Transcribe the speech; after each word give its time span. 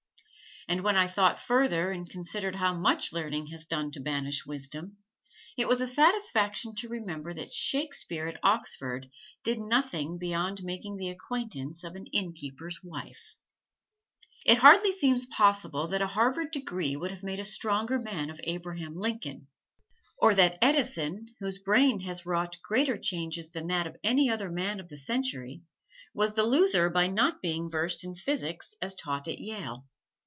And 0.67 0.83
when 0.83 0.95
I 0.95 1.07
thought 1.07 1.39
further 1.39 1.89
and 1.91 2.07
considered 2.07 2.55
how 2.55 2.73
much 2.75 3.11
learning 3.11 3.47
has 3.47 3.65
done 3.65 3.89
to 3.91 3.99
banish 3.99 4.45
wisdom, 4.45 4.97
it 5.57 5.67
was 5.67 5.81
a 5.81 5.87
satisfaction 5.87 6.75
to 6.75 6.87
remember 6.87 7.33
that 7.33 7.51
Shakespeare 7.51 8.27
at 8.27 8.39
Oxford 8.43 9.09
did 9.43 9.59
nothing 9.59 10.19
beyond 10.19 10.61
making 10.63 10.95
the 10.97 11.09
acquaintance 11.09 11.83
of 11.83 11.95
an 11.95 12.05
inn 12.13 12.33
keeper's 12.33 12.79
wife. 12.83 13.37
It 14.45 14.59
hardly 14.59 14.91
seems 14.91 15.25
possible 15.25 15.87
that 15.87 16.01
a 16.03 16.07
Harvard 16.07 16.51
degree 16.51 16.95
would 16.95 17.09
have 17.11 17.23
made 17.23 17.39
a 17.39 17.43
stronger 17.43 17.97
man 17.97 18.29
of 18.29 18.39
Abraham 18.43 18.95
Lincoln; 18.95 19.47
or 20.21 20.35
that 20.35 20.59
Edison, 20.61 21.25
whose 21.39 21.57
brain 21.57 22.01
has 22.01 22.25
wrought 22.27 22.61
greater 22.61 22.97
changes 22.99 23.49
than 23.49 23.65
that 23.67 23.87
of 23.87 23.97
any 24.03 24.29
other 24.29 24.51
man 24.51 24.79
of 24.79 24.89
the 24.89 24.97
century, 24.97 25.63
was 26.13 26.35
the 26.35 26.43
loser 26.43 26.87
by 26.91 27.07
not 27.07 27.41
being 27.41 27.67
versed 27.67 28.03
in 28.05 28.13
physics 28.13 28.75
as 28.79 28.93
taught 28.93 29.27
at 29.27 29.39
Yale. 29.39 29.87